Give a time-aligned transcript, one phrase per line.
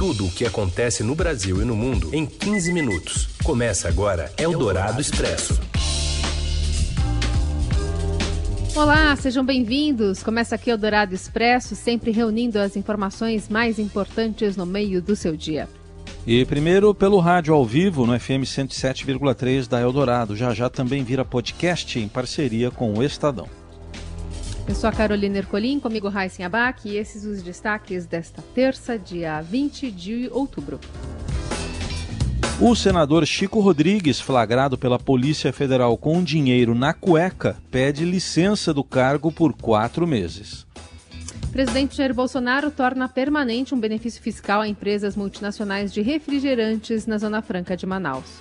[0.00, 3.28] Tudo o que acontece no Brasil e no mundo em 15 minutos.
[3.44, 5.60] Começa agora Eldorado Expresso.
[8.74, 10.22] Olá, sejam bem-vindos.
[10.22, 15.68] Começa aqui Eldorado Expresso, sempre reunindo as informações mais importantes no meio do seu dia.
[16.26, 20.34] E primeiro pelo rádio ao vivo no FM 107,3 da Eldorado.
[20.34, 23.59] Já já também vira podcast em parceria com o Estadão.
[24.70, 29.40] Eu sou a Carolina Ercolim, comigo Raíssen Abac e esses os destaques desta terça, dia
[29.42, 30.78] 20 de outubro.
[32.60, 38.84] O senador Chico Rodrigues, flagrado pela Polícia Federal com dinheiro na cueca, pede licença do
[38.84, 40.64] cargo por quatro meses.
[41.50, 47.42] Presidente Jair Bolsonaro torna permanente um benefício fiscal a empresas multinacionais de refrigerantes na Zona
[47.42, 48.40] Franca de Manaus.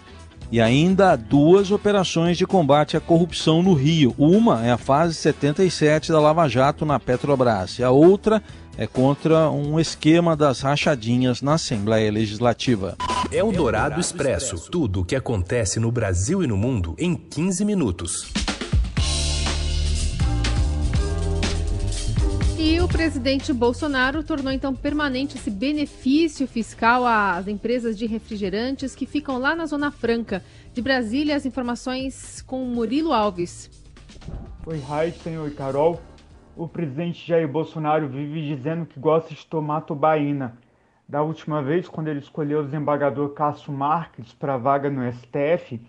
[0.52, 4.16] E ainda duas operações de combate à corrupção no Rio.
[4.17, 8.41] Uma é a fase 77 da Lava Jato na Petrobras e a outra
[8.76, 12.98] é contra um esquema das rachadinhas na Assembleia Legislativa.
[13.31, 14.71] É o Dourado Expresso.
[14.71, 18.48] Tudo o que acontece no Brasil e no mundo em 15 minutos.
[22.90, 29.55] Presidente Bolsonaro tornou então permanente esse benefício fiscal às empresas de refrigerantes que ficam lá
[29.55, 30.43] na Zona Franca.
[30.73, 33.70] De Brasília, as informações com Murilo Alves.
[34.65, 36.01] Oi, Raíssen, oi, Carol.
[36.57, 40.57] O presidente Jair Bolsonaro vive dizendo que gosta de tomar tubaína.
[41.07, 45.79] Da última vez, quando ele escolheu o desembargador Cássio Marques para a vaga no STF,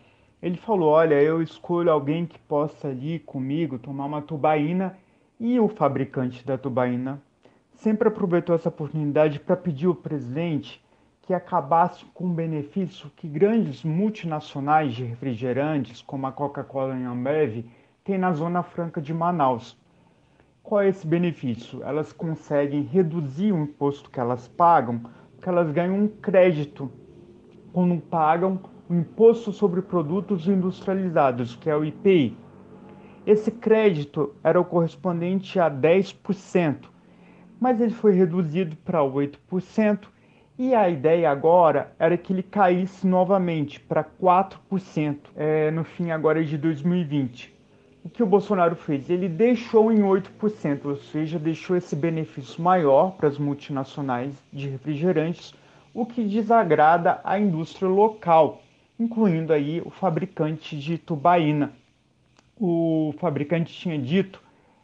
[0.42, 4.96] ele falou: Olha, eu escolho alguém que possa ali comigo tomar uma tubaína
[5.40, 7.18] e o fabricante da tubaína
[7.72, 10.84] sempre aproveitou essa oportunidade para pedir ao presidente
[11.22, 17.10] que acabasse com o benefício que grandes multinacionais de refrigerantes, como a Coca-Cola e a
[17.10, 17.64] Ambev,
[18.04, 19.78] têm na Zona Franca de Manaus.
[20.62, 21.82] Qual é esse benefício?
[21.82, 25.00] Elas conseguem reduzir o imposto que elas pagam,
[25.34, 26.92] porque elas ganham um crédito
[27.72, 32.36] quando pagam o imposto sobre produtos industrializados, que é o IPI.
[33.26, 36.86] Esse crédito era o correspondente a 10%,
[37.60, 40.08] mas ele foi reduzido para 8%
[40.58, 46.42] e a ideia agora era que ele caísse novamente para 4% é, no fim agora
[46.42, 47.54] de 2020.
[48.02, 49.10] O que o Bolsonaro fez?
[49.10, 55.54] Ele deixou em 8%, ou seja, deixou esse benefício maior para as multinacionais de refrigerantes,
[55.92, 58.62] o que desagrada a indústria local,
[58.98, 61.72] incluindo aí o fabricante de tubaína
[62.60, 64.42] o fabricante tinha dito,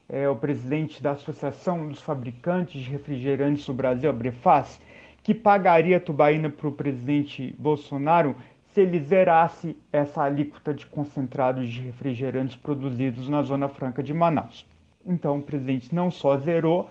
[0.08, 4.80] é, o presidente da Associação dos Fabricantes de Refrigerantes do Brasil, a Brefaz,
[5.22, 8.34] que pagaria a tubaína para o presidente Bolsonaro
[8.72, 14.66] se ele zerasse essa alíquota de concentrados de refrigerantes produzidos na Zona Franca de Manaus.
[15.04, 16.88] Então, o presidente não só zerou,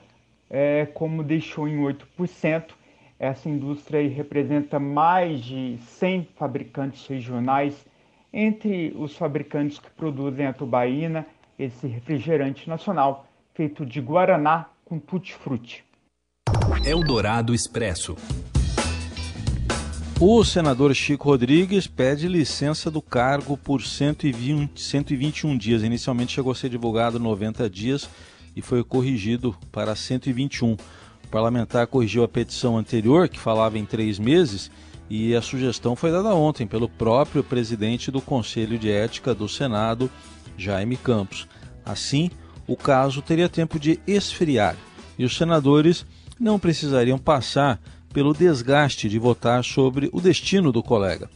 [0.50, 2.74] é, como deixou em 8%.
[3.18, 7.86] Essa indústria representa mais de 100 fabricantes regionais
[8.38, 11.26] entre os fabricantes que produzem a tubaína,
[11.58, 15.86] esse refrigerante nacional feito de guaraná com tutti-frutti.
[16.86, 18.18] Eldorado Expresso.
[20.20, 25.82] O senador Chico Rodrigues pede licença do cargo por 120, 121 dias.
[25.82, 28.10] Inicialmente chegou a ser divulgado 90 dias
[28.54, 30.74] e foi corrigido para 121.
[30.74, 30.78] O
[31.32, 34.70] parlamentar corrigiu a petição anterior, que falava em três meses,
[35.10, 40.10] e a sugestão foi dada ontem pelo próprio presidente do Conselho de Ética do Senado,
[40.58, 41.48] Jaime Campos.
[41.86, 42.32] Assim,
[42.68, 44.76] o caso teria tempo de esfriar
[45.18, 46.06] e os senadores
[46.40, 47.80] não precisariam passar
[48.12, 51.30] pelo desgaste de votar sobre o destino do colega.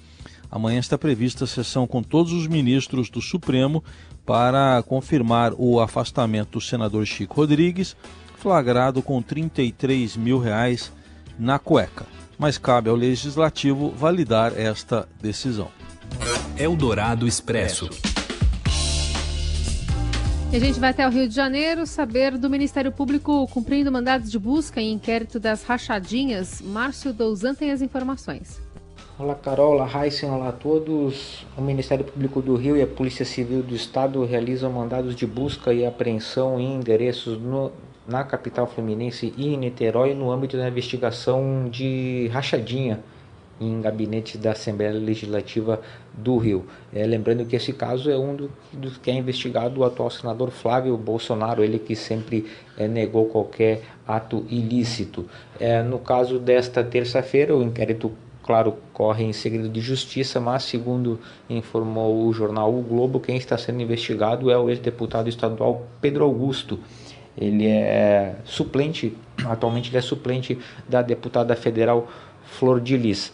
[0.50, 3.84] Amanhã está prevista a sessão com todos os ministros do Supremo
[4.26, 7.96] para confirmar o afastamento do senador Chico Rodrigues,
[8.36, 10.92] flagrado com 33 mil reais
[11.38, 15.68] na cueca mas cabe ao Legislativo validar esta decisão.
[16.58, 17.90] Eldorado Expresso.
[20.52, 24.32] E a gente vai até o Rio de Janeiro saber do Ministério Público cumprindo mandados
[24.32, 26.62] de busca em inquérito das rachadinhas.
[26.62, 28.60] Márcio Douzan tem as informações.
[29.20, 31.46] Olá Carol, olá Heisen, olá a todos.
[31.58, 35.74] O Ministério Público do Rio e a Polícia Civil do Estado realizam mandados de busca
[35.74, 37.72] e apreensão em endereços no,
[38.10, 43.00] na capital fluminense e em Niterói no âmbito da investigação de rachadinha
[43.62, 45.82] em gabinetes da Assembleia Legislativa
[46.14, 46.66] do Rio.
[46.94, 50.50] É, lembrando que esse caso é um dos do que é investigado o atual senador
[50.50, 52.46] Flávio Bolsonaro, ele que sempre
[52.78, 55.26] é, negou qualquer ato ilícito.
[55.60, 58.12] É, no caso desta terça-feira, o inquérito
[58.50, 63.56] claro, corre em segredo de justiça, mas segundo informou o jornal O Globo, quem está
[63.60, 66.80] sendo investigado é o ex-deputado estadual Pedro Augusto.
[67.38, 69.16] Ele é suplente,
[69.46, 72.08] atualmente ele é suplente da deputada federal
[72.44, 73.32] Flor de Lis.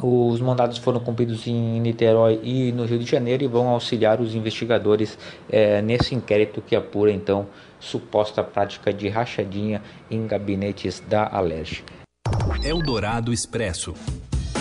[0.00, 4.34] Os mandados foram cumpridos em Niterói e no Rio de Janeiro e vão auxiliar os
[4.34, 5.18] investigadores
[5.50, 7.48] é, nesse inquérito que apura então
[7.80, 11.82] suposta prática de rachadinha em gabinetes da Alerj.
[12.62, 13.94] Eldorado Expresso.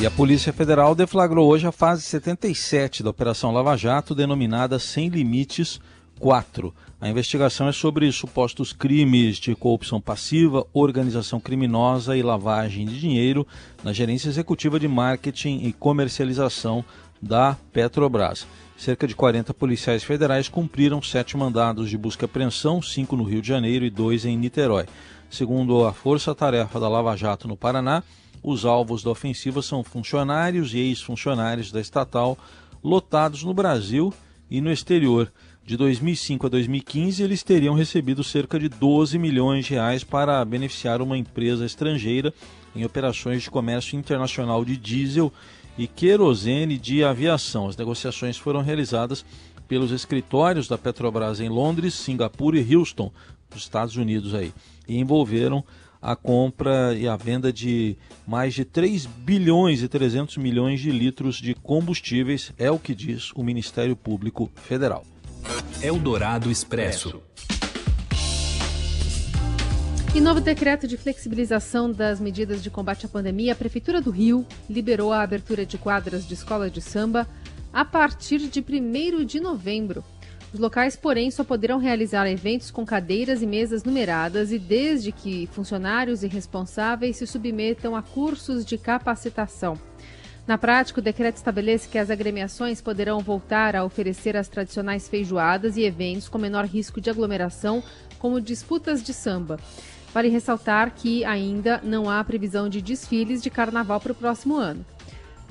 [0.01, 5.09] E a Polícia Federal deflagrou hoje a fase 77 da Operação Lava Jato, denominada Sem
[5.09, 5.79] Limites
[6.19, 6.73] 4.
[7.01, 13.47] A investigação é sobre supostos crimes de corrupção passiva, organização criminosa e lavagem de dinheiro
[13.83, 16.83] na gerência executiva de marketing e comercialização
[17.21, 18.45] da Petrobras.
[18.77, 23.41] Cerca de 40 policiais federais cumpriram sete mandados de busca e apreensão, cinco no Rio
[23.41, 24.85] de Janeiro e dois em Niterói.
[25.29, 28.03] Segundo a Força Tarefa da Lava Jato no Paraná,
[28.43, 32.37] os alvos da ofensiva são funcionários e ex-funcionários da estatal
[32.83, 34.13] lotados no Brasil
[34.49, 35.31] e no exterior.
[35.69, 40.99] De 2005 a 2015, eles teriam recebido cerca de 12 milhões de reais para beneficiar
[40.99, 42.33] uma empresa estrangeira
[42.75, 45.31] em operações de comércio internacional de diesel
[45.77, 47.67] e querosene de aviação.
[47.67, 49.23] As negociações foram realizadas
[49.67, 53.11] pelos escritórios da Petrobras em Londres, Singapura e Houston,
[53.53, 54.51] nos Estados Unidos aí,
[54.87, 55.63] e envolveram
[56.01, 57.95] a compra e a venda de
[58.25, 63.31] mais de 3 bilhões e 300 milhões de litros de combustíveis, é o que diz
[63.35, 65.05] o Ministério Público Federal.
[65.81, 67.21] Eldorado Expresso.
[70.15, 74.45] Em novo decreto de flexibilização das medidas de combate à pandemia, a Prefeitura do Rio
[74.69, 77.27] liberou a abertura de quadras de escola de samba
[77.71, 80.03] a partir de 1 de novembro.
[80.51, 85.47] Os locais, porém, só poderão realizar eventos com cadeiras e mesas numeradas e desde que
[85.51, 89.77] funcionários e responsáveis se submetam a cursos de capacitação.
[90.49, 95.77] Na prática, o decreto estabelece que as agremiações poderão voltar a oferecer as tradicionais feijoadas
[95.77, 97.83] e eventos com menor risco de aglomeração,
[98.17, 99.59] como disputas de samba.
[100.11, 104.83] Vale ressaltar que ainda não há previsão de desfiles de carnaval para o próximo ano.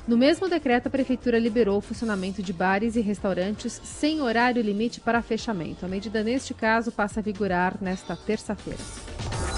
[0.04, 4.98] No mesmo decreto, a Prefeitura liberou o funcionamento de bares e restaurantes sem horário limite
[4.98, 5.86] para fechamento.
[5.86, 8.80] A medida, neste caso, passa a vigorar nesta terça-feira.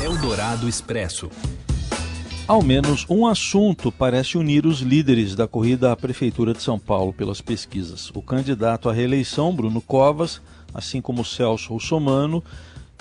[0.05, 1.31] Eldorado Expresso.
[2.51, 7.13] Ao menos um assunto parece unir os líderes da corrida à Prefeitura de São Paulo
[7.13, 8.11] pelas pesquisas.
[8.13, 10.43] O candidato à reeleição, Bruno Covas,
[10.75, 12.43] assim como Celso Russomano,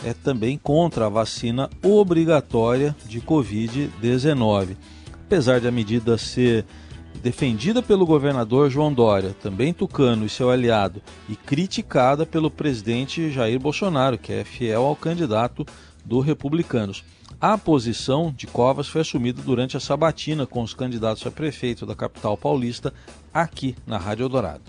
[0.06, 4.78] é também contra a vacina obrigatória de Covid-19.
[5.26, 6.64] Apesar de a medida ser
[7.24, 13.60] defendida pelo governador João Dória, também tucano e seu aliado, e criticada pelo presidente Jair
[13.60, 15.66] Bolsonaro, que é fiel ao candidato
[16.06, 17.04] do Republicanos.
[17.40, 21.96] A posição de Covas foi assumida durante a sabatina com os candidatos a prefeito da
[21.96, 22.94] capital paulista
[23.34, 24.64] aqui na Rádio Eldorado.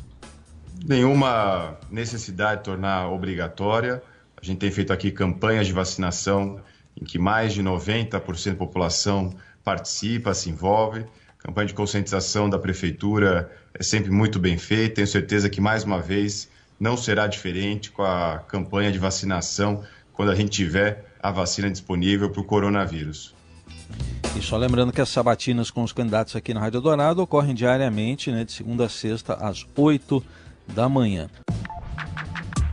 [0.87, 4.03] Nenhuma necessidade de tornar obrigatória.
[4.41, 6.61] A gente tem feito aqui campanhas de vacinação
[7.00, 9.35] em que mais de 90% da população
[9.65, 11.05] participa, se envolve.
[11.38, 14.97] Campanha de conscientização da prefeitura é sempre muito bem feita.
[14.97, 16.49] Tenho certeza que mais uma vez
[16.79, 22.31] não será diferente com a campanha de vacinação quando a gente tiver a vacina disponível
[22.31, 23.34] para o coronavírus.
[24.37, 28.31] E só lembrando que as sabatinas com os candidatos aqui na Rádio Dourado ocorrem diariamente,
[28.31, 30.22] né, de segunda a sexta, às 8
[30.69, 31.28] da manhã.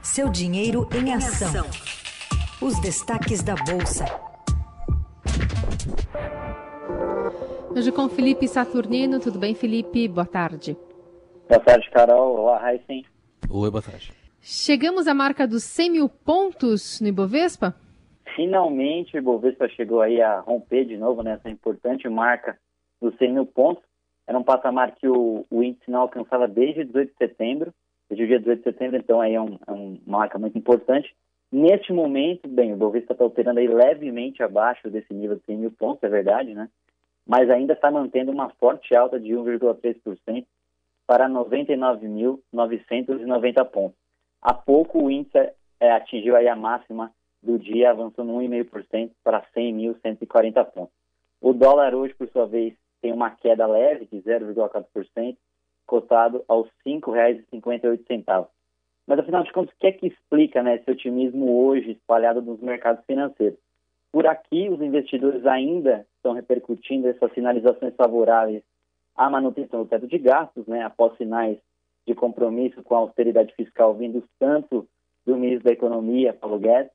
[0.04, 1.66] Seu dinheiro em ação.
[2.62, 4.06] Os destaques da Bolsa.
[7.70, 9.20] Hoje com Felipe Saturnino.
[9.20, 10.08] Tudo bem, Felipe?
[10.08, 10.76] Boa tarde.
[11.48, 12.38] Boa tarde, Carol.
[12.38, 13.06] Olá, Heisen.
[13.50, 14.12] Oi, boa tarde.
[14.42, 17.76] Chegamos à marca dos 100 mil pontos no Ibovespa?
[18.38, 22.56] Finalmente o Ibovespa chegou aí a romper de novo nessa importante marca
[23.02, 23.84] dos 100 mil pontos.
[24.28, 27.74] Era um patamar que o, o índice não alcançava desde 18 de setembro,
[28.08, 31.16] desde o dia 18 de setembro, então aí é, um, é uma marca muito importante.
[31.52, 35.72] Neste momento, bem, o Ibovespa está operando aí levemente abaixo desse nível de 100 mil
[35.72, 36.70] pontos, é verdade, né?
[37.26, 40.46] Mas ainda está mantendo uma forte alta de 1,3%
[41.08, 43.98] para 99.990 pontos.
[44.40, 45.40] Há pouco o índice
[45.80, 50.94] é, atingiu aí a máxima do dia, avançando 1,5% para 100.140 pontos.
[51.42, 55.38] O dólar hoje, por sua vez, tem uma queda leve de 0,4%,
[55.86, 58.48] cotado aos R$ 5,58.
[59.06, 62.60] Mas, afinal de contas, o que é que explica né, esse otimismo hoje espalhado nos
[62.60, 63.58] mercados financeiros?
[64.12, 68.64] Por aqui, os investidores ainda estão repercutindo essas sinalizações favoráveis
[69.16, 71.58] à manutenção do teto de gastos, né, após sinais
[72.06, 74.88] de compromisso com a austeridade fiscal vindos tanto
[75.26, 76.92] do ministro da Economia, Paulo Guedes,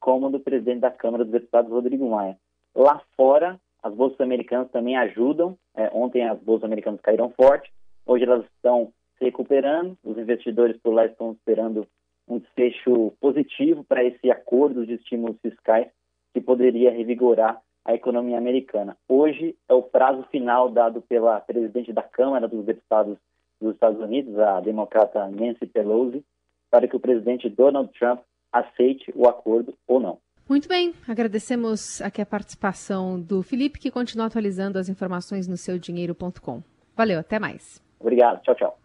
[0.00, 2.36] como do presidente da Câmara dos Deputados, Rodrigo Maia.
[2.74, 5.56] Lá fora, as bolsas americanas também ajudam.
[5.74, 7.70] É, ontem as bolsas americanas caíram forte,
[8.06, 9.96] hoje elas estão se recuperando.
[10.04, 11.86] Os investidores por lá estão esperando
[12.26, 15.88] um desfecho positivo para esse acordo de estímulos fiscais
[16.32, 18.96] que poderia revigorar a economia americana.
[19.08, 23.18] Hoje é o prazo final dado pela presidente da Câmara dos Deputados
[23.60, 26.24] dos Estados Unidos, a democrata Nancy Pelosi,
[26.70, 28.20] para que o presidente Donald Trump
[28.52, 30.18] aceite o acordo ou não.
[30.48, 36.62] Muito bem, agradecemos aqui a participação do Felipe, que continua atualizando as informações no seudinheiro.com.
[36.96, 37.80] Valeu, até mais.
[38.00, 38.78] Obrigado, tchau, tchau.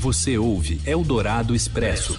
[0.00, 2.12] Você ouve Eldorado Expresso.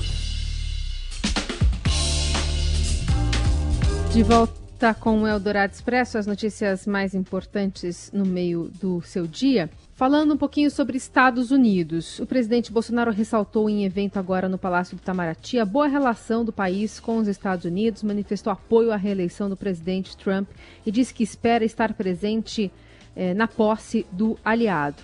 [4.12, 9.70] De volta com o Eldorado Expresso, as notícias mais importantes no meio do seu dia.
[9.96, 14.98] Falando um pouquinho sobre Estados Unidos, o presidente Bolsonaro ressaltou em evento agora no Palácio
[14.98, 19.50] do Itamaraty a boa relação do país com os Estados Unidos, manifestou apoio à reeleição
[19.50, 20.50] do presidente Trump
[20.86, 22.70] e disse que espera estar presente
[23.16, 25.02] eh, na posse do aliado.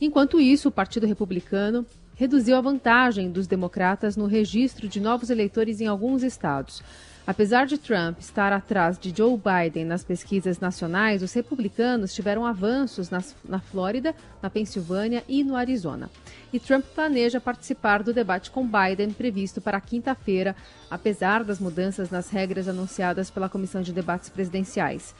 [0.00, 5.82] Enquanto isso, o Partido Republicano reduziu a vantagem dos democratas no registro de novos eleitores
[5.82, 6.82] em alguns estados.
[7.26, 13.10] Apesar de Trump estar atrás de Joe Biden nas pesquisas nacionais, os republicanos tiveram avanços
[13.10, 16.10] nas, na Flórida, na Pensilvânia e no Arizona.
[16.52, 20.56] E Trump planeja participar do debate com Biden previsto para quinta-feira,
[20.90, 25.14] apesar das mudanças nas regras anunciadas pela Comissão de Debates Presidenciais.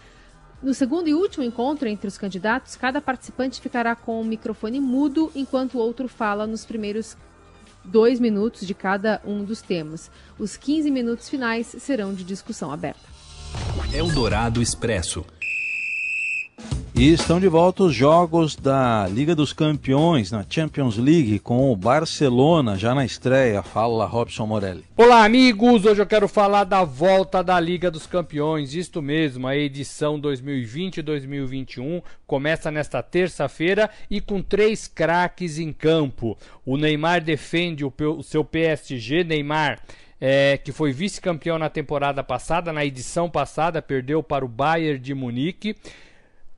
[0.62, 5.30] No segundo e último encontro entre os candidatos, cada participante ficará com o microfone mudo
[5.34, 7.16] enquanto o outro fala nos primeiros
[7.84, 10.10] dois minutos de cada um dos temas.
[10.38, 13.00] Os 15 minutos finais serão de discussão aberta.
[13.92, 15.24] Eldorado Expresso.
[17.00, 21.74] E estão de volta os jogos da Liga dos Campeões na Champions League com o
[21.74, 23.62] Barcelona já na estreia.
[23.62, 24.84] Fala Robson Morelli.
[24.98, 25.86] Olá, amigos.
[25.86, 28.74] Hoje eu quero falar da volta da Liga dos Campeões.
[28.74, 36.36] Isto mesmo, a edição 2020-2021 começa nesta terça-feira e com três craques em campo.
[36.66, 39.24] O Neymar defende o, seu PSG.
[39.24, 39.80] Neymar
[40.20, 45.14] é, que foi vice-campeão na temporada passada, na edição passada, perdeu para o Bayern de
[45.14, 45.74] Munique.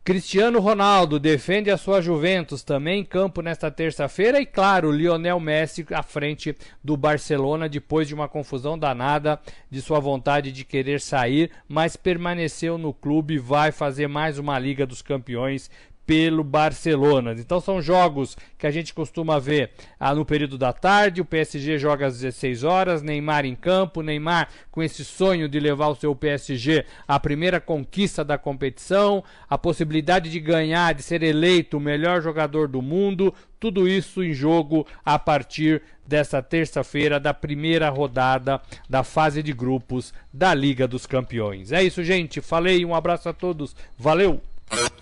[0.05, 5.87] Cristiano Ronaldo defende a sua Juventus também em campo nesta terça-feira e claro, Lionel Messi
[5.93, 9.41] à frente do Barcelona depois de uma confusão danada
[9.71, 14.85] de sua vontade de querer sair, mas permaneceu no clube, vai fazer mais uma Liga
[14.85, 15.71] dos Campeões
[16.13, 17.33] pelo Barcelona.
[17.33, 21.23] Então são jogos que a gente costuma ver ah, no período da tarde.
[21.23, 25.89] O PSG joga às 16 horas, Neymar em campo, Neymar com esse sonho de levar
[25.89, 31.79] o seu PSG à primeira conquista da competição, a possibilidade de ganhar, de ser eleito
[31.79, 33.33] o melhor jogador do mundo.
[33.59, 40.13] Tudo isso em jogo a partir dessa terça-feira da primeira rodada da fase de grupos
[40.31, 41.73] da Liga dos Campeões.
[41.73, 42.43] É isso, gente.
[42.43, 43.75] Falei, um abraço a todos.
[43.99, 44.43] Valeu!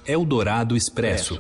[0.07, 1.39] Eldorado Expresso.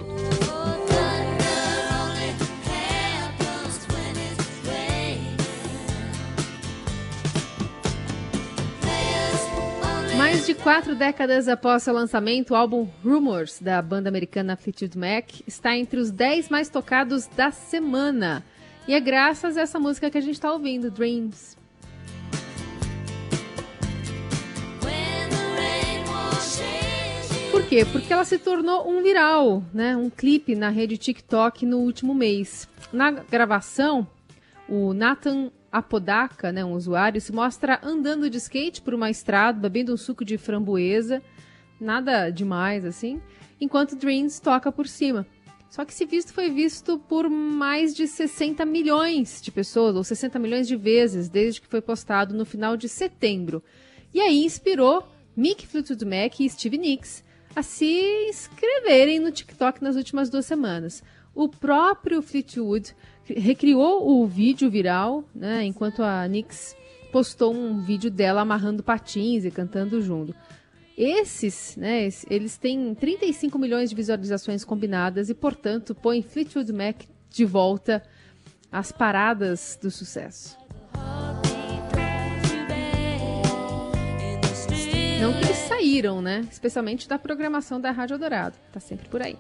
[10.16, 15.40] Mais de quatro décadas após seu lançamento, o álbum Rumors, da banda americana Fleetwood Mac,
[15.46, 18.44] está entre os 10 mais tocados da semana.
[18.86, 21.59] E é graças a essa música que a gente está ouvindo, Dreams.
[27.50, 27.84] Por quê?
[27.84, 29.96] Porque ela se tornou um viral, né?
[29.96, 32.68] Um clipe na rede TikTok no último mês.
[32.92, 34.06] Na gravação,
[34.68, 39.92] o Nathan Apodaca, né, um usuário, se mostra andando de skate por uma estrada, bebendo
[39.92, 41.22] um suco de framboesa,
[41.80, 43.20] nada demais assim,
[43.60, 45.26] enquanto Dreams toca por cima.
[45.68, 50.38] Só que esse visto foi visto por mais de 60 milhões de pessoas, ou 60
[50.38, 53.62] milhões de vezes, desde que foi postado no final de setembro.
[54.12, 55.04] E aí inspirou
[55.36, 61.02] Mick Fleetwood Mac e Steve Nicks a se inscreverem no TikTok nas últimas duas semanas.
[61.34, 66.76] O próprio Fleetwood recriou o vídeo viral, né, enquanto a Nix
[67.12, 70.34] postou um vídeo dela amarrando patins e cantando junto.
[70.96, 77.44] Esses, né, eles têm 35 milhões de visualizações combinadas e, portanto, põem Fleetwood Mac de
[77.44, 78.02] volta
[78.70, 80.59] às paradas do sucesso.
[85.80, 86.46] Saíram, né?
[86.50, 88.56] Especialmente da programação da Rádio Dourado.
[88.70, 89.36] Tá sempre por aí.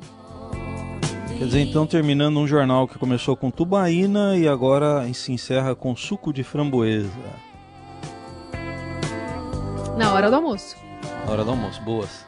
[1.38, 5.94] Quer dizer, então, terminando um jornal que começou com tubaína e agora se encerra com
[5.94, 7.10] suco de framboesa.
[9.96, 10.76] Na hora do almoço.
[11.26, 12.26] Na hora do almoço, boas.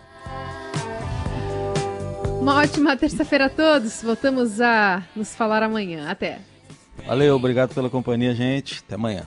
[2.41, 4.03] Uma ótima terça-feira a todos.
[4.03, 6.11] Voltamos a nos falar amanhã.
[6.11, 6.41] Até.
[7.07, 8.83] Valeu, obrigado pela companhia, gente.
[8.87, 9.27] Até amanhã.